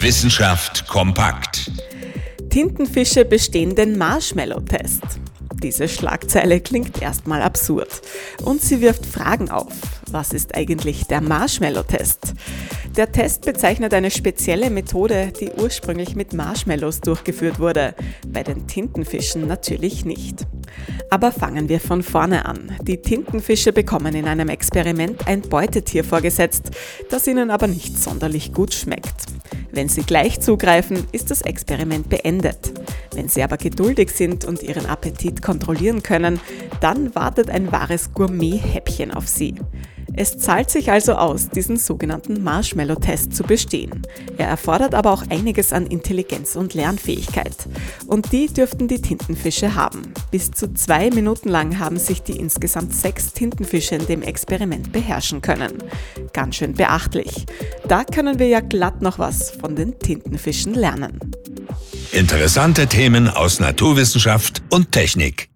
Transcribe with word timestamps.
Wissenschaft 0.00 0.86
kompakt. 0.86 1.72
Tintenfische 2.50 3.24
bestehen 3.24 3.74
den 3.74 3.98
Marshmallow-Test. 3.98 5.02
Diese 5.60 5.88
Schlagzeile 5.88 6.60
klingt 6.60 7.02
erstmal 7.02 7.42
absurd 7.42 8.02
und 8.44 8.62
sie 8.62 8.80
wirft 8.80 9.04
Fragen 9.04 9.50
auf. 9.50 9.72
Was 10.08 10.32
ist 10.32 10.54
eigentlich 10.54 11.08
der 11.08 11.20
Marshmallow-Test? 11.20 12.34
Der 12.96 13.10
Test 13.10 13.44
bezeichnet 13.44 13.92
eine 13.92 14.12
spezielle 14.12 14.70
Methode, 14.70 15.32
die 15.40 15.50
ursprünglich 15.50 16.14
mit 16.14 16.32
Marshmallows 16.32 17.00
durchgeführt 17.00 17.58
wurde, 17.58 17.96
bei 18.28 18.44
den 18.44 18.68
Tintenfischen 18.68 19.48
natürlich 19.48 20.04
nicht. 20.04 20.46
Aber 21.10 21.32
fangen 21.32 21.68
wir 21.68 21.80
von 21.80 22.04
vorne 22.04 22.46
an. 22.46 22.76
Die 22.82 23.02
Tintenfische 23.02 23.72
bekommen 23.72 24.14
in 24.14 24.28
einem 24.28 24.48
Experiment 24.48 25.26
ein 25.26 25.42
Beutetier 25.42 26.04
vorgesetzt, 26.04 26.70
das 27.10 27.26
ihnen 27.26 27.50
aber 27.50 27.66
nicht 27.66 27.98
sonderlich 27.98 28.52
gut 28.52 28.74
schmeckt. 28.74 29.37
Wenn 29.78 29.88
Sie 29.88 30.02
gleich 30.02 30.40
zugreifen, 30.40 31.04
ist 31.12 31.30
das 31.30 31.42
Experiment 31.42 32.08
beendet. 32.08 32.72
Wenn 33.14 33.28
Sie 33.28 33.44
aber 33.44 33.56
geduldig 33.56 34.10
sind 34.10 34.44
und 34.44 34.60
Ihren 34.60 34.86
Appetit 34.86 35.40
kontrollieren 35.40 36.02
können, 36.02 36.40
dann 36.80 37.14
wartet 37.14 37.48
ein 37.48 37.70
wahres 37.70 38.12
Gourmet-Häppchen 38.12 39.12
auf 39.12 39.28
Sie. 39.28 39.54
Es 40.14 40.36
zahlt 40.36 40.68
sich 40.68 40.90
also 40.90 41.12
aus, 41.12 41.48
diesen 41.48 41.76
sogenannten 41.76 42.42
Marshmallow-Test 42.42 43.36
zu 43.36 43.44
bestehen. 43.44 44.02
Er 44.36 44.48
erfordert 44.48 44.96
aber 44.96 45.12
auch 45.12 45.22
einiges 45.30 45.72
an 45.72 45.86
Intelligenz 45.86 46.56
und 46.56 46.74
Lernfähigkeit. 46.74 47.54
Und 48.08 48.32
die 48.32 48.48
dürften 48.48 48.88
die 48.88 49.00
Tintenfische 49.00 49.76
haben. 49.76 50.12
Bis 50.32 50.50
zu 50.50 50.74
zwei 50.74 51.10
Minuten 51.10 51.50
lang 51.50 51.78
haben 51.78 51.98
sich 51.98 52.22
die 52.22 52.36
insgesamt 52.36 52.94
sechs 52.94 53.32
Tintenfische 53.32 53.94
in 53.94 54.06
dem 54.06 54.22
Experiment 54.22 54.90
beherrschen 54.90 55.40
können. 55.40 55.74
Ganz 56.38 56.54
schön 56.54 56.74
beachtlich. 56.74 57.46
Da 57.88 58.04
können 58.04 58.38
wir 58.38 58.46
ja 58.46 58.60
glatt 58.60 59.02
noch 59.02 59.18
was 59.18 59.50
von 59.50 59.74
den 59.74 59.98
Tintenfischen 59.98 60.72
lernen. 60.72 61.18
Interessante 62.12 62.86
Themen 62.86 63.28
aus 63.28 63.58
Naturwissenschaft 63.58 64.62
und 64.70 64.92
Technik. 64.92 65.48